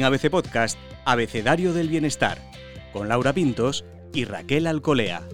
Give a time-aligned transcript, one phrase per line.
[0.00, 2.38] En ABC Podcast, Abecedario del Bienestar,
[2.90, 3.84] con Laura Pintos
[4.14, 5.28] y Raquel Alcolea.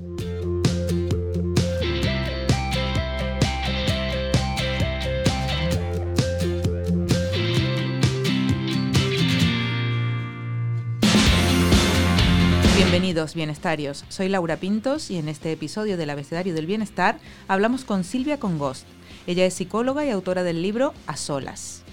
[12.77, 14.05] Bienvenidos, bienestarios.
[14.09, 18.89] Soy Laura Pintos y en este episodio del Abecedario del Bienestar hablamos con Silvia Congost.
[19.29, 21.86] Ella es psicóloga y autora del libro A Solas.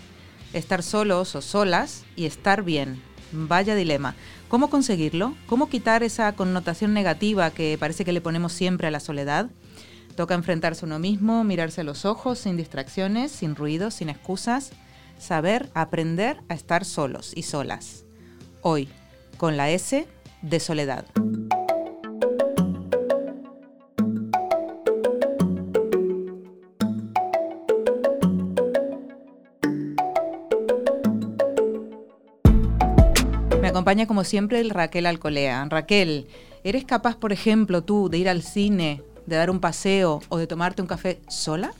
[0.54, 3.02] Estar solos o solas y estar bien.
[3.32, 4.16] Vaya dilema.
[4.48, 5.36] ¿Cómo conseguirlo?
[5.48, 9.50] ¿Cómo quitar esa connotación negativa que parece que le ponemos siempre a la soledad?
[10.16, 14.72] Toca enfrentarse a uno mismo, mirarse a los ojos, sin distracciones, sin ruidos, sin excusas.
[15.18, 18.06] Saber, aprender a estar solos y solas.
[18.62, 18.90] Hoy,
[19.38, 20.08] con la S
[20.44, 21.06] de soledad.
[33.84, 35.66] Acompaña como siempre el Raquel Alcolea.
[35.70, 36.28] Raquel,
[36.64, 40.48] ¿eres capaz, por ejemplo, tú de ir al cine, de dar un paseo o de
[40.48, 41.73] tomarte un café sola?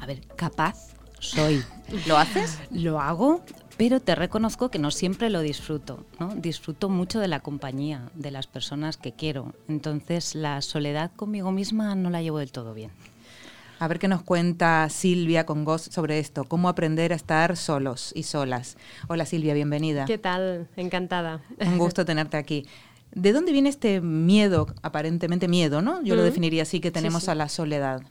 [0.00, 1.62] A ver, capaz soy.
[2.06, 2.58] ¿Lo haces?
[2.70, 3.42] Lo hago,
[3.76, 6.06] pero te reconozco que no siempre lo disfruto.
[6.18, 6.34] ¿no?
[6.34, 9.52] Disfruto mucho de la compañía, de las personas que quiero.
[9.68, 12.90] Entonces la soledad conmigo misma no la llevo del todo bien.
[13.78, 18.12] A ver qué nos cuenta Silvia con Ghost sobre esto, cómo aprender a estar solos
[18.14, 18.76] y solas.
[19.08, 20.04] Hola Silvia, bienvenida.
[20.04, 20.68] ¿Qué tal?
[20.76, 21.42] Encantada.
[21.60, 22.66] Un gusto tenerte aquí.
[23.12, 26.02] ¿De dónde viene este miedo, aparentemente miedo, ¿no?
[26.02, 28.02] Yo lo definiría así, que tenemos a la soledad.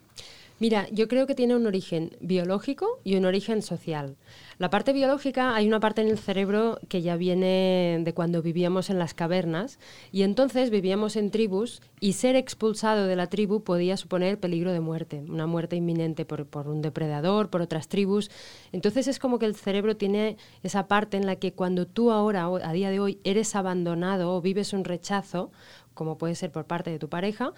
[0.59, 4.15] Mira, yo creo que tiene un origen biológico y un origen social.
[4.59, 8.91] La parte biológica, hay una parte en el cerebro que ya viene de cuando vivíamos
[8.91, 9.79] en las cavernas
[10.11, 14.79] y entonces vivíamos en tribus y ser expulsado de la tribu podía suponer peligro de
[14.79, 18.29] muerte, una muerte inminente por, por un depredador, por otras tribus.
[18.71, 22.45] Entonces es como que el cerebro tiene esa parte en la que cuando tú ahora,
[22.45, 25.51] a día de hoy, eres abandonado o vives un rechazo,
[25.93, 27.53] como puede ser por parte de tu pareja,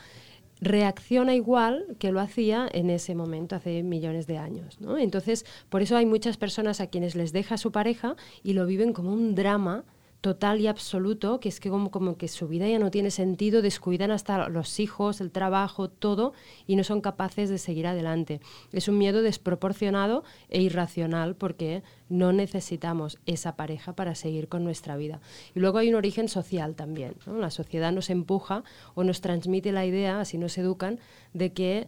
[0.62, 4.80] reacciona igual que lo hacía en ese momento hace millones de años.
[4.80, 4.98] ¿no?
[4.98, 8.94] Entonces, por eso hay muchas personas a quienes les deja su pareja y lo viven
[8.94, 9.84] como un drama
[10.25, 13.62] total y absoluto, que es que como, como, que su vida ya no tiene sentido,
[13.62, 16.34] descuidan hasta los hijos, el trabajo, todo,
[16.66, 18.41] y no son capaces de seguir adelante.
[18.72, 24.97] Es un miedo desproporcionado e irracional porque no necesitamos esa pareja para seguir con nuestra
[24.97, 25.22] vida.
[25.53, 27.13] Y luego hay un origen social también.
[27.28, 28.63] La sociedad nos empuja
[28.96, 30.97] o nos transmite la idea, así nos educan,
[31.34, 31.88] de que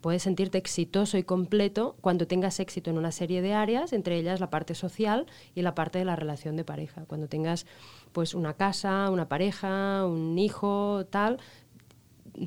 [0.00, 4.40] puedes sentirte exitoso y completo cuando tengas éxito en una serie de áreas, entre ellas
[4.40, 7.04] la parte social y la parte de la relación de pareja.
[7.06, 7.66] Cuando tengas
[8.12, 11.38] pues una casa, una pareja, un hijo, tal,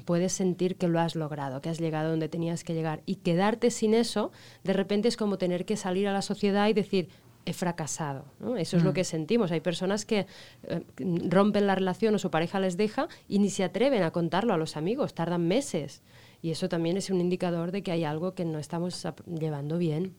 [0.06, 3.02] puedes sentir que lo has logrado, que has llegado donde tenías que llegar.
[3.06, 4.32] Y quedarte sin eso,
[4.64, 7.10] de repente es como tener que salir a la sociedad y decir,
[7.46, 8.26] he fracasado.
[8.58, 8.94] Eso es lo mm.
[8.94, 9.52] que sentimos.
[9.52, 10.26] Hay personas que
[10.64, 10.82] eh,
[11.30, 14.58] rompen la relación o su pareja les deja y ni se atreven a contarlo a
[14.58, 16.02] los amigos, tardan meses.
[16.42, 20.14] Y eso también es un indicador de que hay algo que no estamos llevando bien.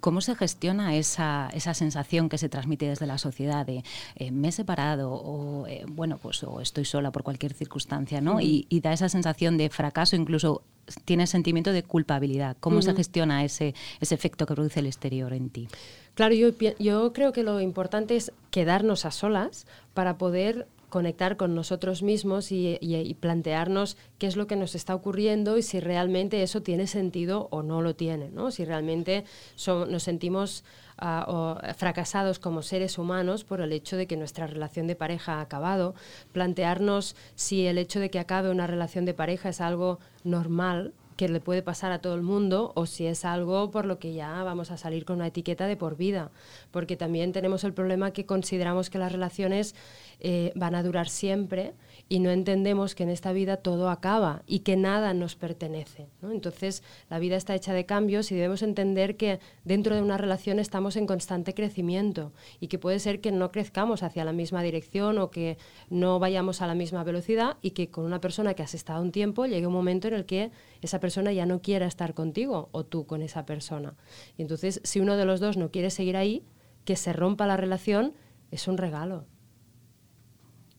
[0.00, 3.82] ¿Cómo se gestiona esa, esa, sensación que se transmite desde la sociedad de
[4.16, 8.40] eh, me he separado o eh, bueno pues o estoy sola por cualquier circunstancia, ¿no?
[8.40, 10.62] y, da esa sensación de fracaso, incluso
[11.04, 12.56] tienes sentimiento de culpabilidad.
[12.60, 15.68] ¿Cómo se gestiona ese, ese efecto que produce el exterior en ti?
[16.14, 21.54] Claro, yo, yo creo que lo importante es quedarnos a solas para poder conectar con
[21.54, 26.62] nosotros mismos y, plantearnos qué es lo que nos está ocurriendo y si realmente eso
[26.62, 28.50] tiene sentido o no lo tiene, ¿no?
[28.50, 29.24] si realmente
[29.66, 30.64] nos sentimos
[30.98, 35.40] ah, fracasados como seres humanos por el hecho de que nuestra relación de pareja ha
[35.40, 35.94] acabado,
[36.32, 41.28] plantearnos si el hecho de que acabe una relación de pareja es algo normal que
[41.28, 44.42] le puede pasar a todo el mundo o si es algo por lo que ya
[44.42, 46.30] vamos a salir con una etiqueta de por vida.
[46.70, 49.74] Porque también tenemos el problema que consideramos que las relaciones
[50.20, 51.74] eh, van a durar siempre
[52.08, 56.06] y no entendemos que en esta vida todo acaba y que nada nos pertenece.
[56.22, 60.58] Entonces, la vida está hecha de cambios y debemos entender que dentro de una relación
[60.58, 65.18] estamos en constante crecimiento y que puede ser que no crezcamos hacia la misma dirección
[65.18, 65.58] o que
[65.90, 69.12] no vayamos a la misma velocidad y que con una persona que has estado un
[69.12, 70.50] tiempo llegue un momento en el que
[70.86, 73.94] esa persona ya no quiera estar contigo o tú con esa persona.
[74.38, 76.42] Y entonces, si uno de los dos no quiere seguir ahí,
[76.84, 78.14] que se rompa la relación
[78.50, 79.26] es un regalo.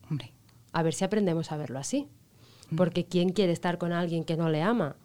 [0.09, 0.33] Hombre
[0.77, 2.07] a ver si aprendemos a verlo así.
[2.75, 4.95] Porque ¿quién quiere estar con alguien que no le ama?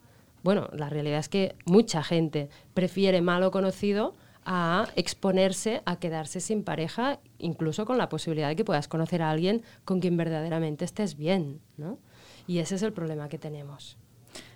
[0.43, 4.15] Bueno, la realidad es que mucha gente prefiere malo conocido
[4.45, 9.31] a exponerse a quedarse sin pareja, incluso con la posibilidad de que puedas conocer a
[9.31, 11.99] alguien con quien verdaderamente estés bien, ¿no?
[12.47, 13.97] Y ese es el problema que tenemos.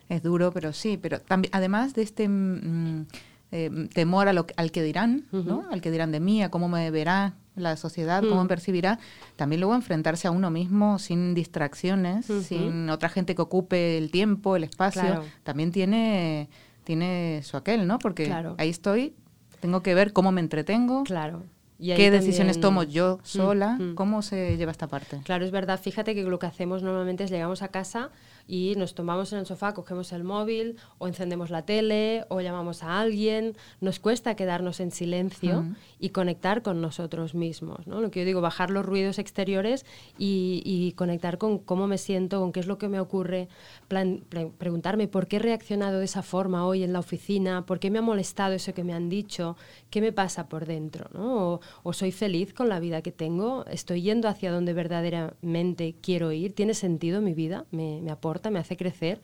[0.09, 3.07] Es duro, pero sí, pero también, además de este mm,
[3.53, 5.65] eh, temor a lo, al que dirán, ¿no?
[5.71, 8.49] Al que dirán de mí, a cómo me verá, la sociedad, cómo Mm.
[8.49, 8.99] percibirá,
[9.37, 12.43] también luego enfrentarse a uno mismo sin distracciones, Ujú.
[12.43, 15.25] sin otra gente que ocupe el tiempo, el espacio, Claro.
[15.43, 16.51] también tiene,
[16.85, 17.99] tiene su aquel, ¿no?
[17.99, 18.57] Porque Claro.
[18.59, 19.15] ahí estoy,
[19.61, 21.45] tengo que ver cómo me entretengo, Claro.
[21.79, 23.95] Y qué decisiones también- tomo yo sola, mm.
[23.97, 25.21] cómo se lleva esta parte.
[25.25, 25.79] Claro, es verdad.
[25.81, 28.11] Fíjate que lo que hacemos normalmente es llegamos a casa
[28.49, 32.83] y nos tomamos en el sofá, cogemos el móvil o encendemos la tele o llamamos
[32.83, 33.57] a alguien.
[33.81, 35.75] Nos cuesta quedarnos en silencio Ujú.
[35.99, 37.87] y conectar con nosotros mismos.
[37.87, 38.01] ¿no?
[38.01, 39.85] Lo que yo digo, bajar los ruidos exteriores
[40.19, 43.49] y, y conectar con cómo me siento, con qué es lo que me ocurre.
[43.89, 47.79] Plan- pre- preguntarme por qué he reaccionado de esa forma hoy en la oficina, por
[47.81, 49.57] qué me ha molestado eso que me han dicho,
[49.91, 51.09] qué me pasa por dentro.
[51.13, 51.55] ¿no?
[51.55, 56.33] O, o soy feliz con la vida que tengo, estoy yendo hacia donde verdaderamente quiero
[56.33, 59.21] ir, tiene sentido mi vida, me, me aporta, me hace crecer.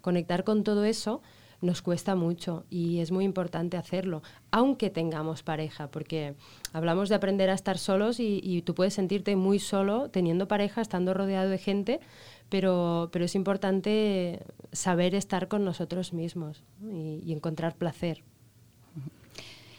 [0.00, 1.22] Conectar con todo eso
[1.60, 6.34] nos cuesta mucho y es muy importante hacerlo, aunque tengamos pareja, porque
[6.72, 11.14] hablamos de aprender a estar solos y, tú puedes sentirte muy solo teniendo pareja, estando
[11.14, 12.00] rodeado de gente,
[12.48, 14.40] pero, pero es importante
[14.72, 18.22] saber estar con nosotros mismos y encontrar placer.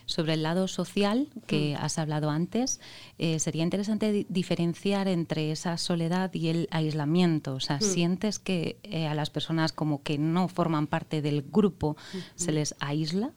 [0.08, 2.80] Sobre el lado social que has hablado antes,
[3.20, 7.54] eh, sería interesante di- diferenciar entre esa soledad y el aislamiento.
[7.54, 11.98] O sea, ¿sientes que eh, a las personas como que no forman parte del grupo
[12.36, 13.32] se les aísla?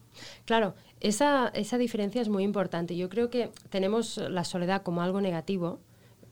[0.45, 2.97] Claro, esa, esa diferencia es muy importante.
[2.97, 5.81] Yo creo que tenemos la soledad como algo negativo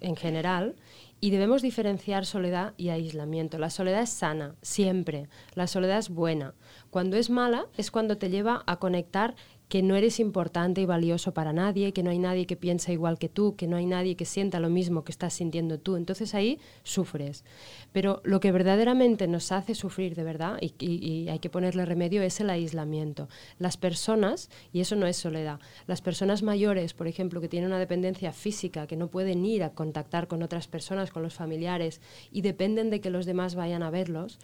[0.01, 0.77] en general
[1.21, 3.59] y debemos diferenciar soledad y aislamiento.
[3.59, 5.29] La soledad es sana, siempre.
[5.55, 6.55] La soledad es buena.
[6.91, 9.35] Cuando es mala es cuando te lleva a conectar
[9.69, 13.19] que no eres importante y valioso para nadie, que no hay nadie que piensa igual
[13.19, 15.97] que tú, que no hay nadie que sienta lo mismo que estás sintiendo tú.
[15.97, 17.45] Entonces ahí sufres.
[17.93, 22.23] Pero lo que verdaderamente nos hace sufrir de verdad, y, y- hay que ponerle remedio,
[22.23, 23.29] es el aislamiento.
[23.59, 27.79] Las personas, y eso no es soledad, las personas mayores, por ejemplo, que tienen una
[27.79, 32.01] dependencia física, que no pueden ir a contactar con otras personas, con los familiares,
[32.33, 34.39] y dependen de que los demás vayan a verlos,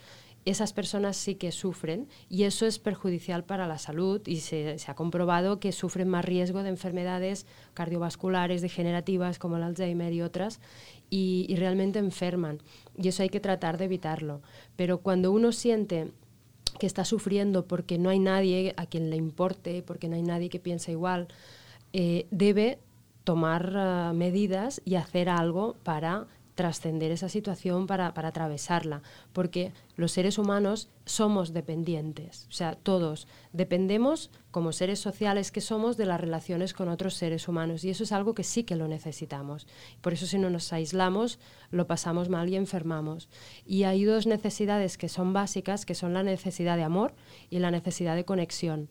[0.45, 4.95] esas personas sí que sufren y eso es perjudicial para la salud y se, ha
[4.95, 10.61] comprobado que sufren más riesgo de enfermedades cardiovasculares, degenerativas como el Alzheimer y otras
[11.09, 12.59] y, realmente enferman
[12.95, 14.41] y eso hay que tratar de evitarlo.
[14.75, 16.11] Pero cuando uno siente
[16.79, 20.49] que está sufriendo porque no hay nadie a quien le importe, porque no hay nadie
[20.49, 21.27] que piense igual,
[21.91, 22.79] eh, debe
[23.23, 29.01] tomar ah, medidas y hacer algo para trascender esa situación, para, para atravesarla,
[29.33, 35.97] porque los seres humanos somos dependientes, o sea, todos dependemos como seres sociales que somos
[35.97, 38.87] de las relaciones con otros seres humanos y eso es algo que sí que lo
[38.87, 39.67] necesitamos.
[40.01, 41.39] Por eso si no nos aislamos,
[41.71, 43.29] lo pasamos mal y enfermamos.
[43.65, 47.13] Y hay dos necesidades que son básicas, que son la necesidad de amor
[47.49, 48.89] y la necesidad de conexión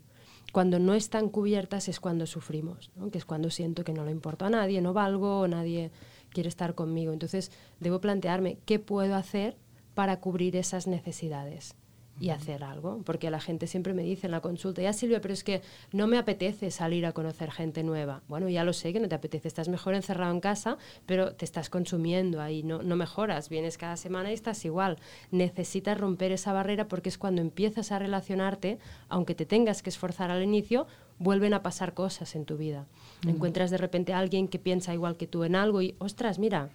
[0.52, 3.10] cuando no están cubiertas es cuando sufrimos, ¿no?
[3.10, 5.90] que es cuando siento que no le importa a nadie, no valgo, nadie
[6.34, 7.14] quiere estar conmigo.
[7.14, 7.50] Entonces
[7.80, 9.56] debo plantearme qué puedo hacer
[9.94, 11.74] para cubrir esas necesidades
[12.20, 15.34] y hacer algo, porque la gente siempre me dice en la consulta, ya Silvia, pero
[15.34, 15.62] es que
[15.92, 18.22] no me apetece salir a conocer gente nueva.
[18.28, 21.44] Bueno, ya lo sé que no te apetece, estás mejor encerrado en casa, pero te
[21.44, 24.98] estás consumiendo ahí, no, no mejoras, vienes cada semana y estás igual.
[25.30, 28.78] Necesitas romper esa barrera porque es cuando empiezas a relacionarte,
[29.08, 30.86] aunque te tengas que esforzar al inicio,
[31.18, 32.86] vuelven a pasar cosas en tu vida.
[33.26, 36.70] Encuentras de repente a alguien que piensa igual que tú en algo y, ostras, mira,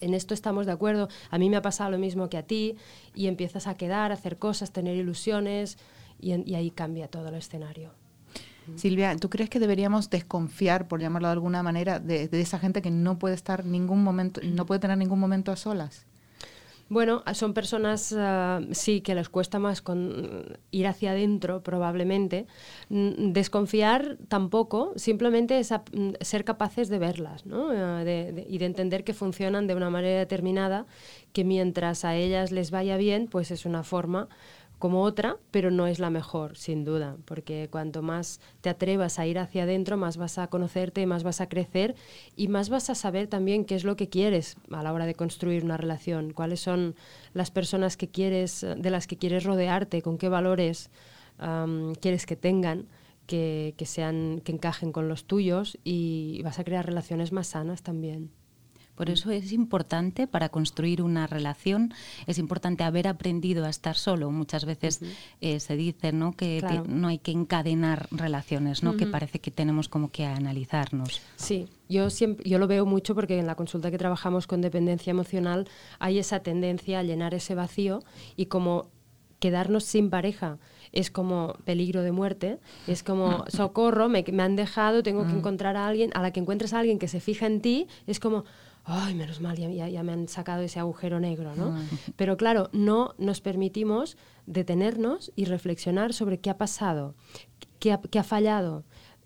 [0.00, 2.76] en esto estamos de acuerdo, a mí me ha pasado lo mismo que a ti,
[3.14, 5.78] y empiezas a quedar, a hacer cosas, tener ilusiones,
[6.20, 7.90] y, ahí cambia todo el escenario.
[8.76, 12.82] Silvia, ¿tú crees que deberíamos desconfiar, por llamarlo de alguna manera, de, de esa gente
[12.82, 16.07] que no puede estar ningún momento, no puede tener ningún momento a solas?
[16.90, 22.46] Bueno, son personas, ah, sí, que les cuesta más con ir hacia adentro, probablemente.
[22.88, 27.68] Mm, Desconfiar tampoco, simplemente es mm, ser capaces de verlas ¿no?
[27.68, 30.86] De- y de entender que funcionan de una manera determinada,
[31.34, 34.28] que mientras a ellas les vaya bien, pues es una forma
[34.78, 39.26] como otra, pero no es la mejor, sin duda, porque cuanto más te atrevas a
[39.26, 41.96] ir hacia adentro, más vas a conocerte, más vas a crecer
[42.36, 45.14] y más vas a saber también qué es lo que quieres a la hora de
[45.14, 46.94] construir una relación, cuáles son
[47.34, 50.90] las personas que quieres, de las que quieres rodearte, con qué valores
[51.38, 52.86] am, quieres que tengan,
[53.26, 57.82] que, que sean, que encajen con los tuyos y vas a crear relaciones más sanas
[57.82, 58.30] también.
[58.98, 61.94] Por eso es importante para construir una relación,
[62.26, 64.32] es importante haber aprendido a estar solo.
[64.32, 65.00] Muchas veces
[65.40, 66.32] eh, se dice ¿no?
[66.32, 66.82] que Claro.
[66.88, 68.96] no hay que encadenar relaciones, ¿no?
[68.96, 71.20] que parece que tenemos como que analizarnos.
[71.36, 75.12] Sí, yo siempre, yo lo veo mucho porque en la consulta que trabajamos con dependencia
[75.12, 75.68] emocional
[76.00, 78.02] hay esa tendencia a llenar ese vacío
[78.34, 78.88] y como
[79.38, 80.58] quedarnos sin pareja
[80.92, 85.76] es como peligro de muerte, es como socorro, me, me han dejado, tengo que encontrar
[85.76, 88.44] a alguien, a la que encuentres a alguien que se fija en ti, es como,
[88.88, 91.76] ay, menos mal, ya, ya, me han sacado ese agujero negro, ¿no?
[92.16, 94.16] Pero claro, no nos permitimos
[94.46, 97.14] detenernos y reflexionar sobre qué ha pasado,
[97.78, 98.84] qué ha, qué ha fallado,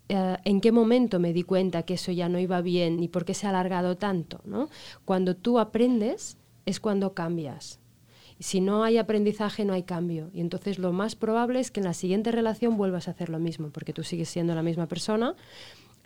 [0.09, 3.23] eh, en qué momento me di cuenta que eso ya no iba bien y por
[3.23, 4.69] qué se ha alargado tanto, ¿no?
[5.05, 7.79] Cuando tú aprendes es cuando cambias.
[8.39, 10.29] Si no hay aprendizaje, no hay cambio.
[10.33, 13.39] Y entonces lo más probable es que en la siguiente relación vuelvas a hacer lo
[13.39, 15.35] mismo, porque tú sigues siendo la misma persona,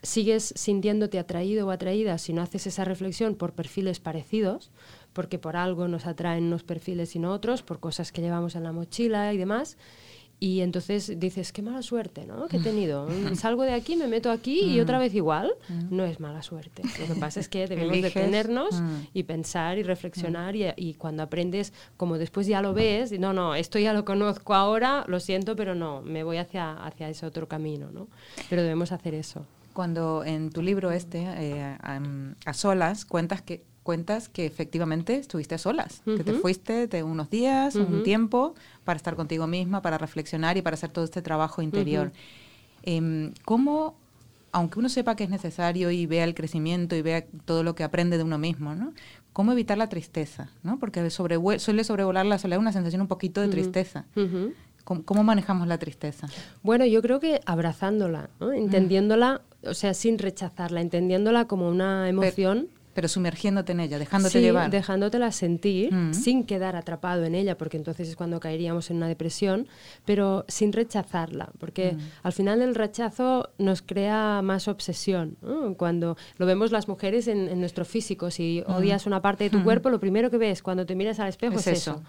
[0.03, 4.71] sigues sintiéndote atraído o atraída si no haces esa reflexión por perfiles parecidos,
[5.13, 8.63] porque por algo nos atraen unos perfiles y no otros, por cosas que llevamos en
[8.63, 9.77] la mochila y demás.
[10.39, 12.47] Y entonces dices, qué mala suerte, ¿no?
[12.47, 13.07] Que he tenido.
[13.33, 15.51] Salgo de aquí, me meto aquí y otra vez igual.
[15.89, 16.83] No es mala suerte.
[16.99, 18.79] Lo que pasa es que debemos detenernos
[19.15, 23.55] y pensar y reflexionar y, y, cuando aprendes, como después ya lo ves, no, no,
[23.55, 27.47] esto ya lo conozco ahora, lo siento, pero no, me voy hacia, hacia ese otro
[27.47, 28.07] camino, ¿no?
[28.47, 29.43] Pero debemos hacer eso
[29.77, 35.59] cuando en tu libro este, eh, a, solas, cuentas que cuentas que efectivamente estuviste a
[35.59, 40.57] solas, que te fuiste de unos días, un tiempo, para estar contigo misma, para reflexionar
[40.57, 42.11] y para hacer todo este trabajo interior.
[42.81, 43.95] Em, ¿Cómo,
[44.51, 47.83] aunque uno sepa que es necesario y vea el crecimiento y vea todo lo que
[47.83, 48.93] aprende de uno mismo, ¿no?
[49.31, 50.49] ¿Cómo evitar la tristeza?
[50.63, 50.79] ¿no?
[50.79, 54.05] Porque suele sobrevolar la soledad una sensación un poquito de tristeza.
[54.83, 56.27] ¿Cómo, manejamos la tristeza?
[56.63, 63.07] Bueno, yo creo que abrazándola, entendiéndola o sea, sin rechazarla, entendiéndola como una emoción pero
[63.07, 64.71] sumergiéndote en ella, dejándote llevar.
[64.71, 66.15] Dejándote sentir mm.
[66.15, 69.67] sin quedar atrapado en ella, porque entonces es cuando caeríamos en una depresión,
[70.03, 71.99] pero sin rechazarla, porque mm.
[72.23, 75.37] al final el rechazo nos crea más obsesión.
[75.77, 78.71] Cuando lo vemos las mujeres en, nuestro físico, si mm.
[78.71, 81.59] odias una parte de tu cuerpo, lo primero que ves cuando te miras al espejo
[81.59, 82.01] es, eso.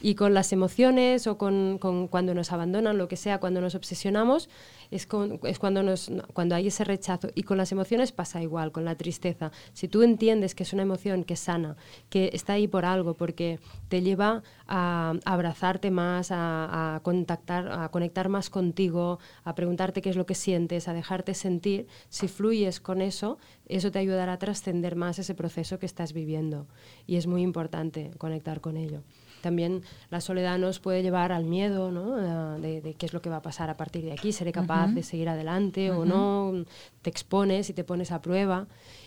[0.00, 3.74] Y con las emociones o con, con, cuando nos abandonan, lo que sea, cuando nos
[3.74, 4.48] obsesionamos,
[4.90, 5.06] es,
[5.44, 7.28] es cuando, nos, cuando hay ese rechazo.
[7.34, 9.52] Y con las emociones pasa igual, con la tristeza.
[9.74, 11.76] Si tú entiendes que es una emoción que sana,
[12.08, 13.58] que está ahí por algo, porque
[13.88, 20.16] te lleva a, abrazarte más, a, contactar, a conectar más contigo, a preguntarte qué es
[20.16, 24.94] lo que sientes, a dejarte sentir, si fluyes con eso, eso te ayudará a trascender
[24.94, 26.68] más ese proceso que estás viviendo.
[27.08, 29.02] Y es muy importante conectar con ello
[29.40, 32.16] también la soledad nos puede llevar al miedo ¿no?
[32.58, 35.02] de, qué es lo que va a pasar a partir de aquí, seré capaz de
[35.02, 36.64] seguir adelante o no,
[37.02, 38.66] te expones y te pones a prueba.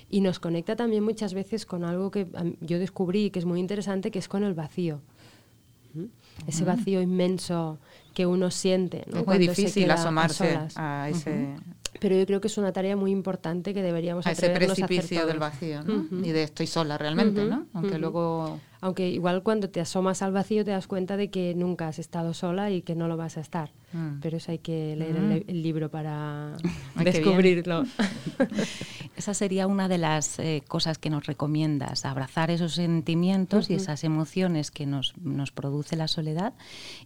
[0.09, 2.27] Y nos conecta también muchas veces con algo que
[2.61, 5.01] yo descubrí que es muy interesante, que es con el vacío.
[6.47, 7.77] Ese vacío inmenso
[8.13, 9.05] que uno siente.
[9.07, 11.55] Es muy difícil asomarse a, ese...
[11.99, 15.39] Pero yo creo que es una tarea muy importante que deberíamos a ese precipicio del
[15.39, 17.67] vacío, Y de estoy sola realmente, ¿no?
[17.73, 21.87] Aunque luego aunque igual cuando te asomas al vacío te das cuenta de que nunca
[21.87, 23.71] has estado sola y que no lo vas a estar.
[23.93, 24.19] Mm.
[24.21, 25.61] Pero eso hay que leer el, mm.
[25.61, 26.57] libro para
[27.01, 27.85] descubrirlo.
[29.15, 34.03] Esa sería una de las eh, cosas que nos recomiendas, abrazar esos sentimientos y esas
[34.03, 36.53] emociones que nos, nos produce la soledad.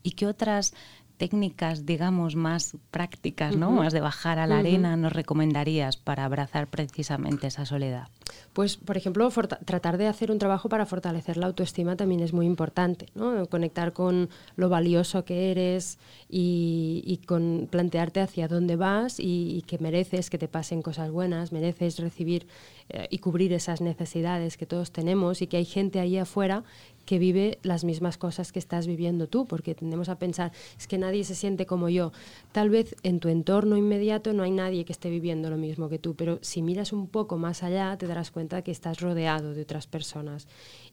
[0.01, 0.73] ¿Y qué otras
[1.17, 3.71] técnicas, digamos, más prácticas, ¿no?
[3.71, 8.07] Más de bajar a la arena, nos recomendarías para abrazar precisamente esa soledad?
[8.53, 9.29] Pues, por ejemplo,
[9.65, 13.45] tratar de hacer un trabajo para fortalecer la autoestima también es muy importante, ¿no?
[13.47, 20.29] Conectar con lo valioso que eres y, con plantearte hacia dónde vas y, que mereces
[20.29, 22.47] que te pasen cosas buenas, mereces recibir
[22.89, 26.63] eh, y cubrir esas necesidades que todos tenemos y que hay gente ahí afuera
[27.05, 30.97] que vive las mismas cosas que estás viviendo tú, porque tendemos a pensar, es que
[30.97, 32.11] nadie se siente como yo.
[32.51, 35.99] Tal vez en tu entorno inmediato no hay nadie que esté viviendo lo mismo que
[35.99, 39.61] tú, pero si miras un poco más allá te darás cuenta que estás rodeado de
[39.61, 40.47] otras personas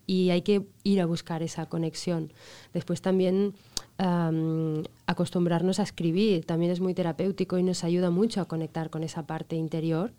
[0.06, 2.32] y hay que ir a buscar esa conexión.
[2.72, 3.54] Después también
[5.06, 9.24] acostumbrarnos a escribir también es muy terapéutico y nos ayuda mucho a conectar con esa
[9.24, 10.12] parte interior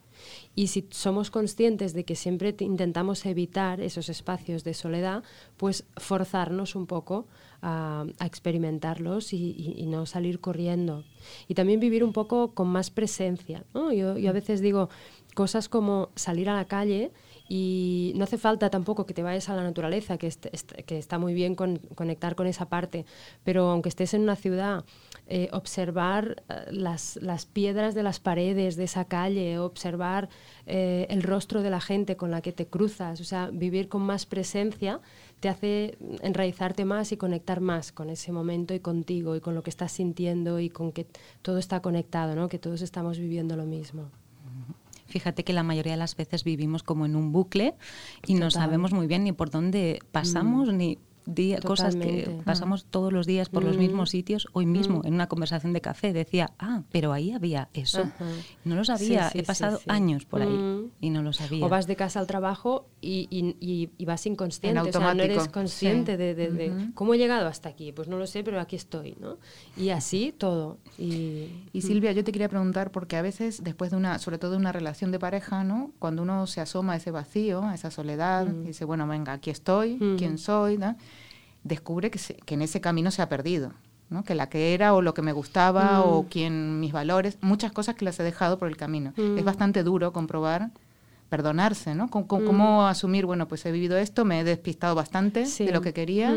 [0.55, 5.23] y si somos conscientes de que siempre intentamos evitar esos espacios de soledad,
[5.57, 7.27] pues forzarnos un poco
[7.61, 11.03] a, experimentarlos y, no salir corriendo.
[11.47, 13.63] Y también vivir un poco con más presencia.
[13.73, 14.89] Yo, a veces digo
[15.33, 17.11] cosas como salir a la calle
[17.47, 21.55] y no hace falta tampoco que te vayas a la naturaleza, que, está muy bien
[21.55, 23.05] conectar con esa parte,
[23.43, 24.83] pero aunque estés en una ciudad
[25.27, 30.29] eh, observar eh, las, las, piedras de las paredes de esa calle, observar
[30.65, 34.01] eh, el rostro de la gente con la que te cruzas, o sea, vivir con
[34.01, 35.01] más presencia
[35.39, 39.63] te hace enraizarte más y conectar más con ese momento y contigo y con lo
[39.63, 41.05] que estás sintiendo y con que
[41.41, 42.49] todo está conectado, ¿no?
[42.49, 44.09] que todos estamos viviendo lo mismo.
[45.15, 47.75] Fíjate que la mayoría de las veces vivimos como en un bucle
[48.27, 50.75] y no sabemos muy bien ni por dónde pasamos mm.
[50.75, 54.47] ni día, cosas que pasamos todos los días por los mismos sitios.
[54.53, 58.09] Hoy mismo, en una conversación de café, decía, ah, pero ahí había eso.
[58.63, 61.65] No lo sabía, he pasado años por ahí y no lo sabía.
[61.65, 66.17] O vas de casa al trabajo y, y, vas inconsciente, o sea, no eres consciente
[66.17, 67.91] de, cómo he llegado hasta aquí.
[67.91, 69.37] Pues no lo sé, pero aquí estoy, ¿no?
[69.77, 70.77] Y así todo.
[70.97, 74.51] Y, y Silvia, yo te quería preguntar, porque a veces, después de una, sobre todo
[74.51, 75.91] de una relación de pareja, ¿no?
[75.99, 79.49] Cuando uno se asoma a ese vacío, a esa soledad, y dice, bueno, venga, aquí
[79.49, 80.95] estoy, quién soy, ¿no?
[81.65, 83.73] Descubre que, que en ese camino se ha perdido.
[84.09, 84.23] ¿no?
[84.23, 86.25] que la que era o lo que me gustaba o mm.
[86.27, 89.13] quién mis valores, muchas cosas que las he dejado por el camino.
[89.17, 89.43] Es mm.
[89.43, 90.69] bastante duro comprobar,
[91.29, 92.05] perdonarse, ¿no?
[92.05, 92.23] Mm.
[92.27, 96.35] ¿Cómo, asumir, bueno, pues he vivido esto, me he despistado bastante de lo que quería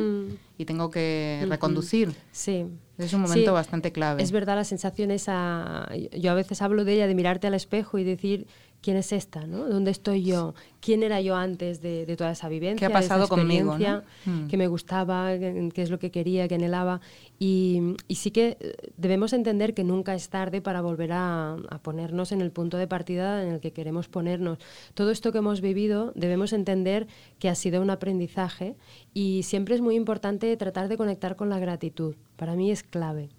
[0.56, 2.14] y tengo que reconducir.
[2.32, 2.66] Sí.
[2.96, 4.22] Es un momento bastante clave.
[4.22, 7.98] Es verdad la sensación esa, yo a veces hablo de ella, de mirarte al espejo
[7.98, 8.48] y decir,
[8.80, 9.46] ¿quién es esta?
[9.46, 9.68] ¿no?
[9.68, 10.54] ¿Dónde estoy yo?
[10.80, 12.86] ¿Quién era yo antes de, toda esa vivencia?
[12.86, 13.76] ¿Qué ha pasado conmigo?
[13.78, 14.02] ¿no?
[14.24, 14.48] Mm.
[14.48, 17.00] Que me gustaba, qué es lo que quería, que anhelaba.
[17.38, 22.40] Y, sí que eh, debemos entender que nunca es tarde para volver a, ponernos en
[22.40, 24.58] el punto de partida en el que queremos ponernos.
[24.94, 27.06] Todo esto que hemos vivido debemos entender
[27.38, 28.76] que ha sido un aprendizaje
[29.14, 32.14] y siempre es muy importante tratar de conectar con la gratitud.
[32.36, 33.30] Para mí es clave.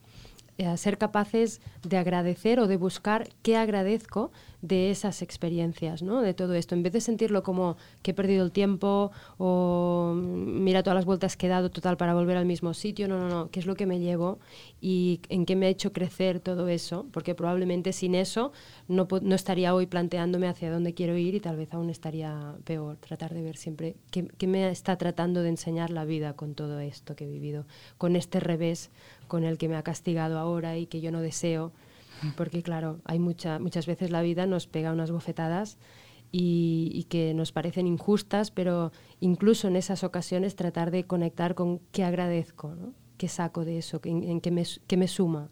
[0.60, 4.30] Eh, ser capaces de agradecer o de buscar qué agradezco
[4.62, 6.20] de esas experiencias, ¿no?
[6.20, 10.84] de todo esto, en vez de sentirlo como que he perdido el tiempo o mira
[10.84, 13.50] todas las vueltas que he dado total para volver al mismo sitio, no, no, no,
[13.51, 14.39] qué es lo que me llevo
[14.82, 18.51] y en qué me ha hecho crecer todo eso, porque probablemente sin eso
[18.89, 22.98] no, no estaría hoy planteándome hacia dónde quiero ir y tal vez aún estaría peor,
[22.98, 26.82] tratar de ver siempre qué, qué me está tratando de enseñar la vida con todo
[26.82, 27.66] esto que he vivido,
[27.98, 28.89] con este revés
[29.29, 31.71] con el que me ha castigado ahora y que yo no deseo
[32.36, 35.77] porque claro, hay mucha, muchas veces la vida nos pega unas bofetadas
[36.31, 42.03] y, que nos parecen injustas, pero incluso en esas ocasiones tratar de conectar con qué
[42.03, 42.93] agradezco, ¿no?
[43.17, 45.50] qué saco de eso, en, qué, me, qué me suma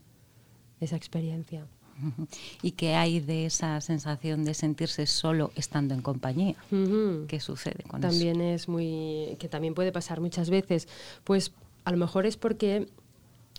[0.79, 1.65] esa experiencia.
[2.61, 6.55] ¿Y qué hay de esa sensación de sentirse solo estando en compañía?
[7.27, 10.87] ¿Qué sucede con también es muy que también puede pasar muchas veces.
[11.23, 11.53] Pues
[11.85, 12.87] a lo mejor es porque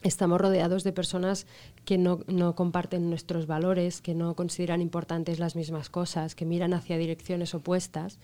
[0.03, 1.47] estamos rodeados de personas
[1.85, 6.99] que no, comparten nuestros valores, que no consideran importantes las mismas cosas, que miran hacia
[6.99, 8.19] direcciones opuestas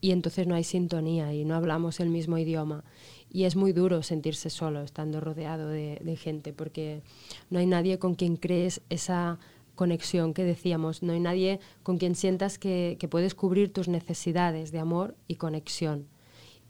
[0.00, 2.84] y entonces no hay sintonía y no hablamos el mismo idioma.
[3.32, 7.02] Y es muy duro sentirse solo estando rodeado de, gente porque
[7.48, 9.38] no hay nadie con quien crees esa
[9.76, 14.72] conexión que decíamos, no hay nadie con quien sientas que, que puedes cubrir tus necesidades
[14.72, 16.08] de amor y conexión.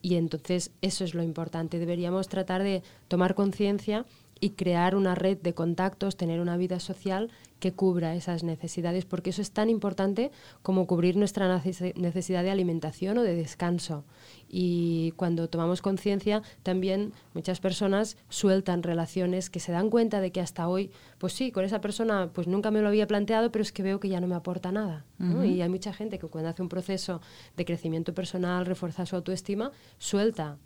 [0.03, 1.79] Y entonces eso es lo importante.
[1.79, 4.07] Deberíamos tratar de tomar conciencia
[4.41, 9.31] y crear una red de contactos, tener una vida social que cubra esas necesidades, porque
[9.31, 10.31] eso es tan importante
[10.63, 11.63] como cubrir nuestra
[11.95, 14.05] necesidad de alimentación o de descanso.
[14.49, 20.41] Y cuando tomamos conciencia, también muchas personas sueltan relaciones que se dan cuenta de que
[20.41, 23.73] hasta hoy, pues sí, con esa persona pues nunca me lo había planteado, pero es
[23.73, 25.05] que veo que ya no me aporta nada.
[25.45, 27.21] Y hay mucha gente que cuando hace un proceso
[27.59, 30.57] de crecimiento personal, refuerza su autoestima, suelta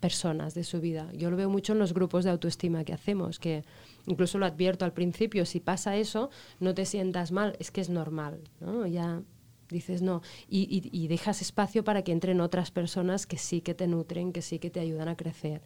[0.00, 1.10] personas de su vida.
[1.12, 3.64] Yo lo veo mucho en los grupos de autoestima que hacemos, que
[4.06, 7.88] incluso lo advierto al principio, si pasa eso, no te sientas mal, es que es
[7.88, 8.86] normal, ¿no?
[8.86, 9.22] Ya
[9.68, 13.86] dices no, y, y dejas espacio para que entren otras personas que sí que te
[13.86, 15.62] nutren, que sí que te ayudan a crecer.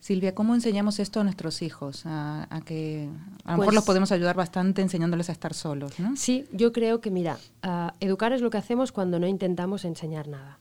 [0.00, 2.02] Silvia, ¿cómo enseñamos esto a nuestros hijos?
[2.06, 3.08] A, que
[3.44, 6.16] a lo mejor los pues podemos ayudar bastante enseñándoles a estar solos, ¿no?
[6.16, 7.38] Sí, yo creo que, mira,
[8.00, 10.58] educar es lo que hacemos cuando no intentamos enseñar nada.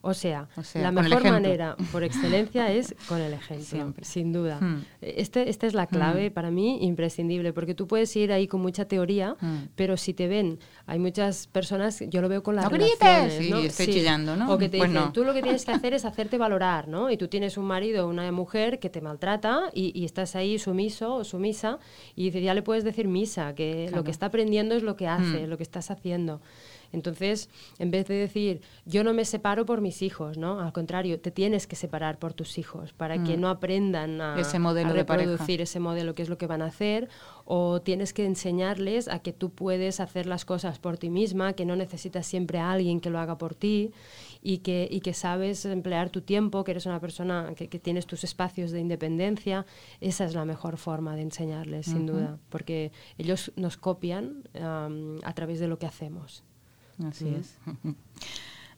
[0.00, 4.58] O sea, la mejor manera por excelencia es con el ejemplo, sin duda.
[4.60, 4.84] Hmm.
[5.00, 6.32] Este, esta es la clave hmm.
[6.32, 9.68] para mí imprescindible, porque tú puedes ir ahí con mucha teoría, hmm.
[9.76, 13.52] pero si te ven, hay muchas personas, yo lo veo con las no relaciones, sí,
[13.66, 14.52] estoy chillando, ¿no?
[14.52, 17.10] O que te dicen, tú lo que tienes que hacer es hacerte valorar, ¿no?
[17.10, 21.14] Y tú tienes un marido o una mujer que te maltrata y, estás ahí sumiso
[21.14, 21.78] o sumisa
[22.16, 25.46] y ya le puedes decir misa, que lo que está aprendiendo es lo que hace,
[25.46, 26.40] lo que estás haciendo.
[26.92, 30.60] Entonces, en vez de decir, yo no me separo por mis hijos, ¿no?
[30.60, 33.40] Al contrario, te tienes que separar por tus hijos para que mm.
[33.40, 37.08] no aprendan a, ese modelo reproducir ese modelo, que es lo que van a hacer,
[37.44, 41.64] o tienes que enseñarles a que tú puedes hacer las cosas por ti misma, que
[41.64, 43.92] no necesitas siempre a alguien que lo haga por ti
[44.42, 48.06] y que, y que sabes emplear tu tiempo, que eres una persona que, que tienes
[48.06, 49.66] tus espacios de independencia.
[50.00, 55.60] Esa es la mejor forma de enseñarles, sin duda, porque ellos nos copian a través
[55.60, 56.44] de lo que hacemos.
[57.04, 57.56] Así es.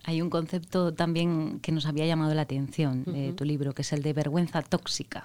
[0.04, 3.92] Hay un concepto también que nos había llamado la atención de tu libro, que es
[3.92, 5.22] el de vergüenza tóxica.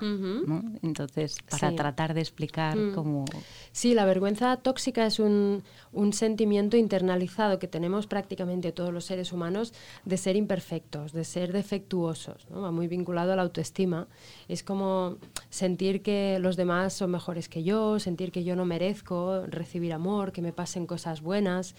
[0.82, 2.94] Entonces, para tratar de explicar mm.
[2.94, 3.24] cómo...
[3.72, 9.32] Sí, la vergüenza tóxica es un, un, sentimiento internalizado que tenemos prácticamente todos los seres
[9.32, 12.46] humanos de ser imperfectos, de ser defectuosos.
[12.50, 12.62] ¿no?
[12.62, 14.08] Va muy vinculado a la autoestima.
[14.50, 15.18] Es como
[15.50, 20.34] sentir que los demás son mejores que yo, sentir que yo no merezco recibir amor,
[20.34, 21.76] que me pasen cosas buenas.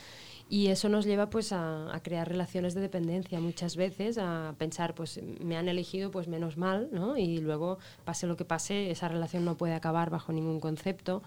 [0.49, 5.21] Y eso nos lleva pues a, crear relaciones de dependencia muchas veces, a pensar pues
[5.41, 7.17] me han elegido pues menos mal, ¿no?
[7.17, 11.23] Y luego pase lo que pase, esa relación no puede acabar bajo ningún concepto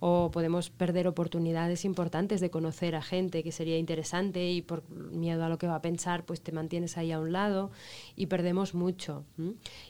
[0.00, 5.44] o podemos perder oportunidades importantes de conocer a gente que sería interesante y por miedo
[5.44, 7.70] a lo que va a pensar pues te mantienes ahí a un lado
[8.16, 9.24] y perdemos mucho.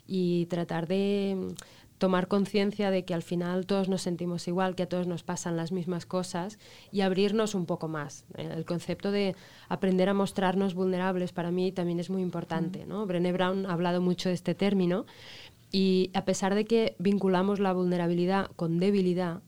[0.06, 1.54] Y tratar de
[2.02, 5.56] tomar conciencia de que al final todos nos sentimos igual, que a todos nos pasan
[5.56, 6.58] las mismas cosas
[6.90, 8.24] y abrirnos un poco más.
[8.34, 9.36] El concepto de
[9.68, 12.86] aprender a mostrarnos vulnerables para mí también es muy importante.
[12.86, 13.06] ¿no?
[13.06, 15.06] Brené Brown ha hablado mucho de este término
[15.70, 19.40] y a pesar de que vinculamos la vulnerabilidad con debilidad,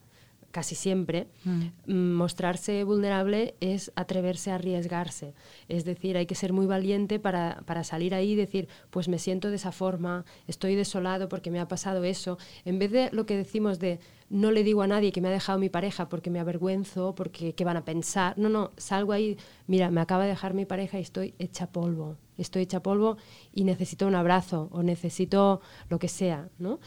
[0.55, 1.63] casi siempre, mm.
[1.93, 5.35] Mm, mostrarse vulnerable es atreverse a arriesgarse.
[5.69, 9.19] Es decir, hay que ser muy valiente para, para, salir ahí y decir, pues me
[9.19, 12.39] siento de esa forma, estoy desolado porque me ha pasado eso.
[12.65, 13.99] En vez de lo que decimos de
[14.31, 17.55] no le digo a nadie que me ha dejado mi pareja porque me avergüenzo, porque
[17.55, 18.39] qué van a pensar.
[18.39, 19.37] No, no, salgo ahí,
[19.67, 22.17] mira, me acaba de dejar mi pareja y estoy hecha polvo.
[22.39, 23.17] Estoy hecha polvo
[23.53, 26.81] y necesito un abrazo o necesito lo que sea, ¿no?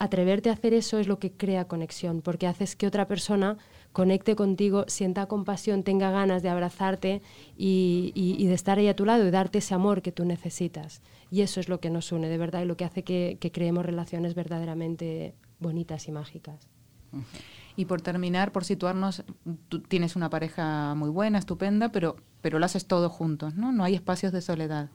[0.00, 3.58] Atreverte a hacer eso es lo que crea conexión, porque haces que otra persona
[3.92, 7.20] conecte contigo, sienta compasión, tenga ganas de abrazarte
[7.56, 11.02] y, de estar ahí a tu lado y darte ese amor que tú necesitas.
[11.30, 13.84] Y eso es lo que nos une de verdad y lo que hace que, creemos
[13.84, 16.66] relaciones verdaderamente bonitas y mágicas.
[17.76, 19.22] Y por terminar, por situarnos,
[19.68, 23.70] tú tienes una pareja muy buena, estupenda, pero, pero lo haces todo juntos, ¿no?
[23.70, 24.88] No hay espacios de soledad.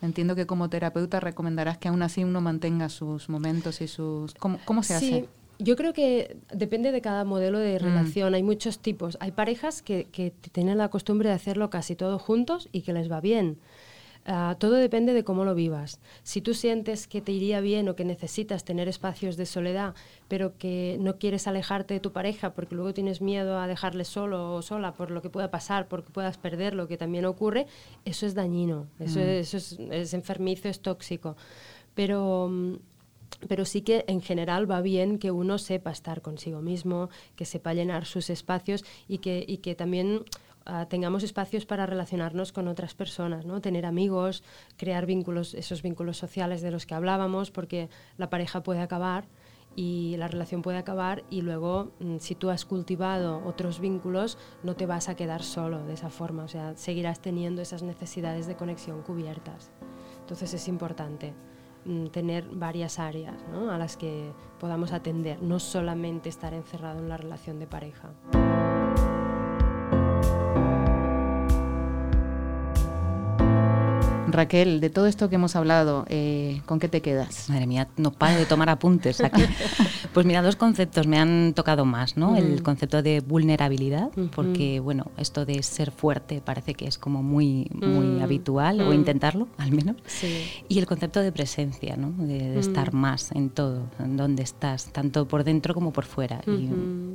[0.00, 4.34] Entiendo que como terapeuta recomendarás que aún así uno mantenga sus momentos y sus...
[4.34, 5.06] ¿Cómo, cómo se sí.
[5.06, 5.28] hace?
[5.58, 7.82] Yo creo que depende de cada modelo de mm.
[7.82, 8.34] relación.
[8.34, 9.16] Hay muchos tipos.
[9.20, 13.10] Hay parejas que, que, tienen la costumbre de hacerlo casi todo juntos y que les
[13.10, 13.58] va bien.
[14.30, 16.00] Ah, todo depende de cómo lo vivas.
[16.22, 19.94] Si tú sientes que te iría bien o que necesitas tener espacios de soledad,
[20.28, 24.56] pero que no quieres alejarte de tu pareja porque luego tienes miedo a dejarle solo
[24.56, 27.66] o sola por lo que pueda pasar, porque puedas perder lo que también ocurre,
[28.04, 29.22] eso es dañino, eso, mm.
[29.22, 31.34] es, es, enfermizo, es tóxico.
[31.94, 32.74] Pero mm,
[33.46, 37.72] pero sí que en general va bien que uno sepa estar consigo mismo, que sepa
[37.72, 40.24] llenar sus espacios y que, y que también
[40.88, 43.60] tengamos espacios para relacionarnos con otras personas, ¿no?
[43.60, 44.42] tener amigos,
[44.76, 49.24] crear vínculos, esos vínculos sociales de los que hablábamos, porque la pareja puede acabar
[49.76, 54.74] y la relación puede acabar y luego mm, si tú has cultivado otros vínculos no
[54.74, 58.56] te vas a quedar solo de esa forma, o sea, seguirás teniendo esas necesidades de
[58.56, 59.70] conexión cubiertas.
[60.20, 61.32] Entonces es importante
[61.84, 63.36] mm, tener varias áreas
[63.70, 68.12] a las que podamos atender, no solamente estar encerrado en la relación de pareja.
[74.32, 77.48] Raquel, de todo esto que hemos hablado, eh, ¿con qué te quedas?
[77.48, 79.42] Madre mía, no para de tomar apuntes aquí.
[80.12, 82.36] pues mira, dos conceptos me han tocado más, ¿no?
[82.36, 87.70] El concepto de vulnerabilidad, porque bueno, esto de ser fuerte parece que es como muy,
[87.72, 89.96] muy habitual, o intentarlo al menos.
[90.68, 92.12] Y el concepto de presencia, ¿no?
[92.24, 96.40] De, estar más en todo, en donde estás, tanto por dentro como por fuera.
[96.46, 96.68] Y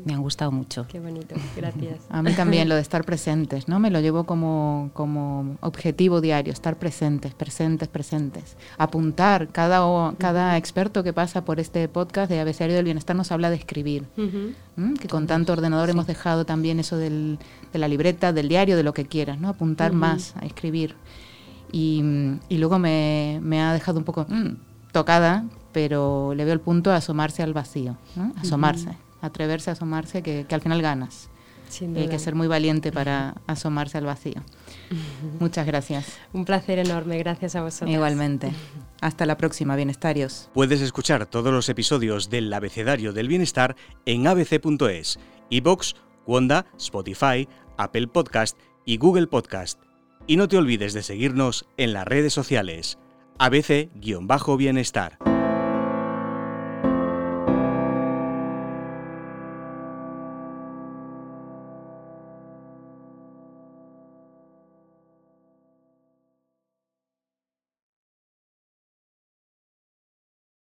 [0.06, 0.88] me han gustado mucho.
[0.88, 2.00] Qué bonito, gracias.
[2.10, 3.80] A mí también lo de estar presentes, ¿no?
[3.80, 8.58] Me lo llevo como, como objetivo diario, estar presente presentes, presentes, presentes.
[8.78, 13.50] Apuntar, cada, cada experto que pasa por este podcast de Abecedario del Bienestar nos habla
[13.50, 14.06] de escribir,
[15.02, 17.40] que con tanto ordenador hemos dejado también eso del,
[17.74, 19.50] de la libreta, del diario, de lo que quieras, ¿no?
[19.50, 20.96] apuntar más, a escribir.
[21.74, 22.02] Y,
[22.48, 26.90] y luego me, me, ha dejado un poco mm, tocada, pero le veo el punto
[26.94, 27.98] a asomarse al vacío,
[28.38, 31.28] asomarse, atreverse a asomarse, que, que al final ganas.
[31.82, 34.44] Hay que ser muy valiente para asomarse al vacío.
[35.40, 36.18] Muchas gracias.
[36.34, 37.90] Un placer enorme, gracias a vosotros.
[37.90, 38.52] Igualmente.
[39.02, 40.50] Hasta la próxima, bienestarios.
[40.54, 48.08] Puedes escuchar todos los episodios del Abecedario del Bienestar en abc.es, iBox, Wanda, Spotify, Apple
[48.08, 49.80] Podcast y Google Podcast.
[50.28, 52.98] Y no te olvides de seguirnos en las redes sociales.
[53.40, 55.33] ABC-Bienestar.